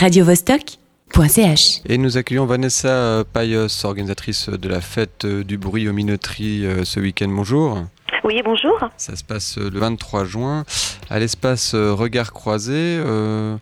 [0.00, 1.80] radiovostok.ch.
[1.86, 7.00] Et nous accueillons Vanessa Payos, organisatrice de la fête du bruit aux minoteries euh, ce
[7.00, 7.28] week-end.
[7.28, 7.84] Bonjour.
[8.24, 8.78] Oui, bonjour.
[8.96, 10.64] Ça se passe le 23 juin
[11.10, 12.72] à l'espace euh, Regard Croisé.
[12.74, 13.56] Euh,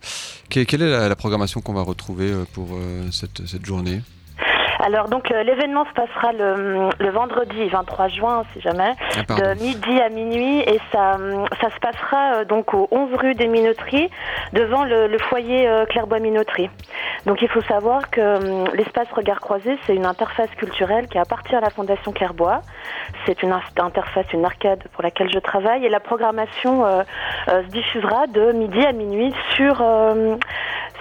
[0.49, 4.01] que- quelle est la, la programmation qu'on va retrouver euh, pour euh, cette, cette journée?
[4.81, 8.93] Alors donc euh, l'événement se passera le, le vendredi 23 juin, si jamais,
[9.29, 11.17] Ah, de midi à minuit et ça,
[11.59, 14.09] ça se passera euh, donc au 11 rue des Minoteries,
[14.53, 16.69] devant le, le foyer euh, Clairbois Minoterie.
[17.25, 21.55] Donc il faut savoir que hum, l'espace Regard Croisé, c'est une interface culturelle qui appartient
[21.55, 22.61] à la Fondation Clairbois.
[23.25, 27.01] C'est une in- interface, une arcade pour laquelle je travaille et la programmation euh,
[27.49, 30.35] euh, se diffusera de midi à minuit sur, euh,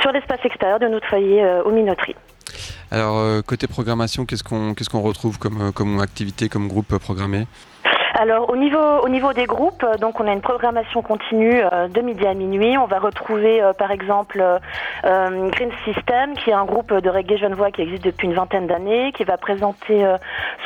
[0.00, 2.16] sur l'espace extérieur de notre foyer euh, aux Minoteries.
[2.90, 6.92] Alors, euh, côté programmation, qu'est-ce qu'on qu'est-ce qu'on retrouve comme, euh, comme activité, comme groupe
[6.94, 7.46] euh, programmé?
[8.14, 11.62] Alors au niveau au niveau des groupes, donc on a une programmation continue
[11.94, 12.76] de midi à minuit.
[12.76, 14.42] On va retrouver par exemple
[15.04, 19.12] Green System, qui est un groupe de reggae genevois qui existe depuis une vingtaine d'années,
[19.12, 20.04] qui va présenter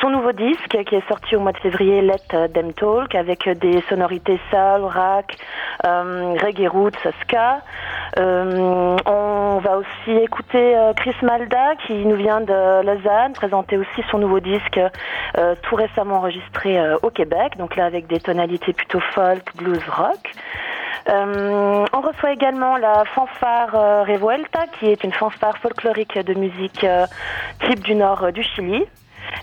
[0.01, 3.83] son nouveau disque qui est sorti au mois de février, Let Them Talk, avec des
[3.87, 5.37] sonorités soul, rack,
[5.81, 7.61] reggae roots, ska.
[8.19, 14.03] Euh, on va aussi écouter euh, Chris Malda qui nous vient de Lausanne, présenter aussi
[14.11, 14.79] son nouveau disque
[15.37, 19.83] euh, tout récemment enregistré euh, au Québec, donc là avec des tonalités plutôt folk, blues,
[19.89, 20.31] rock.
[21.09, 26.83] Euh, on reçoit également la fanfare euh, Revuelta, qui est une fanfare folklorique de musique
[26.83, 27.05] euh,
[27.67, 28.85] type du nord euh, du Chili.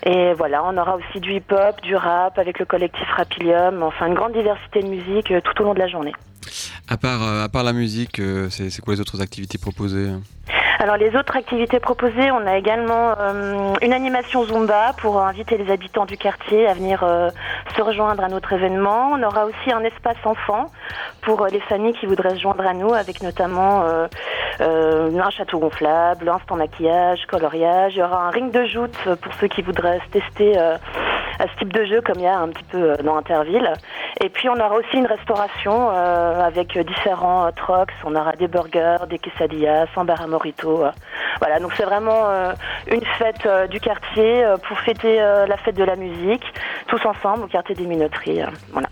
[0.03, 4.13] Et voilà, on aura aussi du hip-hop, du rap avec le collectif Rapilium, enfin une
[4.13, 6.13] grande diversité de musique euh, tout au long de la journée.
[6.87, 10.09] à part, euh, à part la musique, euh, c'est quoi les autres activités proposées
[10.79, 15.71] Alors les autres activités proposées, on a également euh, une animation Zumba pour inviter les
[15.71, 17.29] habitants du quartier à venir euh,
[17.75, 19.11] se rejoindre à notre événement.
[19.13, 20.71] On aura aussi un espace enfant
[21.21, 23.83] pour euh, les familles qui voudraient se joindre à nous avec notamment
[24.61, 27.93] un château gonflable, instant maquillage, coloriage.
[27.95, 30.77] Il y aura un ring de joute pour ceux qui voudraient se tester euh,
[31.39, 33.73] à ce type de jeu comme il y a un petit peu euh, dans Interville.
[34.23, 37.91] Et puis on aura aussi une restauration euh, avec euh, différents euh, trucks.
[38.03, 40.83] On aura des burgers, des quesadillas, sans bar à morito.
[40.85, 40.91] euh.
[41.39, 42.53] Voilà, donc c'est vraiment euh,
[42.87, 46.45] une fête euh, du quartier euh, pour fêter euh, la fête de la musique,
[46.87, 48.43] tous ensemble au quartier des Minoteries.
[48.43, 48.87] euh, voilà.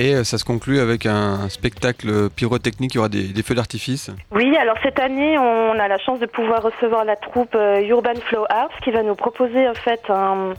[0.00, 4.10] Et euh, ça se conclut avec un spectacle pyrotechnique, il y aura des, feux d'artifice.
[4.30, 8.14] Oui, alors cette année, on a la chance de pouvoir recevoir la troupe euh, Urban
[8.24, 10.54] Flow Arts qui va nous proposer en fait un,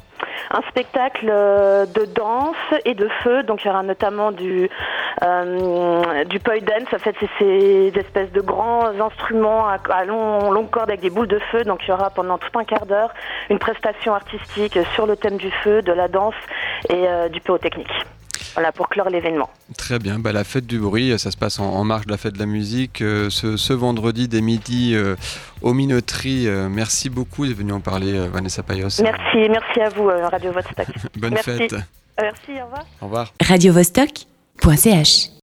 [0.70, 3.42] spectacle euh, de danse et de feu.
[3.42, 4.70] Donc il y aura notamment du
[5.24, 6.94] euh, du poi dance.
[6.94, 11.28] En fait, c'est ces espèces de grands instruments à, long, longue corde avec des boules
[11.28, 11.64] de feu.
[11.64, 13.12] Donc il y aura pendant tout un quart d'heure
[13.50, 16.36] une prestation artistique sur le thème du feu, de la danse
[16.90, 18.06] et du pyrotechnique.
[18.54, 19.50] Voilà pour clore l'événement.
[19.78, 22.18] Très bien, bah, la fête du bruit, ça se passe en, en marge de la
[22.18, 25.16] fête de la musique euh, ce, ce vendredi dès midi euh,
[25.62, 26.48] aux Minoteries.
[26.48, 28.90] Euh, merci beaucoup d'être venu en parler, euh, Vanessa Payos.
[29.02, 30.88] Merci, merci à vous, euh, Radio Vostok.
[31.18, 31.50] Bonne Merci.
[31.52, 31.76] fête.
[32.20, 32.86] Merci, au revoir.
[33.02, 33.34] Au revoir.
[33.42, 35.32] radiovostok.ch.